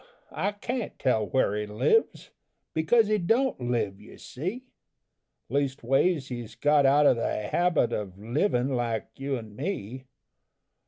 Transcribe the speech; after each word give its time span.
I 0.33 0.53
can't 0.53 0.97
tell 0.97 1.27
where 1.27 1.55
he 1.55 1.67
lives, 1.67 2.31
Because 2.73 3.05
he 3.07 3.19
don't 3.19 3.61
live, 3.61 4.01
you 4.01 4.17
see: 4.17 4.63
Leastways, 5.47 6.29
he's 6.29 6.55
got 6.55 6.87
out 6.87 7.05
of 7.05 7.17
the 7.17 7.49
habit 7.49 7.93
Of 7.93 8.17
livin' 8.17 8.69
like 8.75 9.09
you 9.17 9.37
and 9.37 9.55
me. 9.55 10.05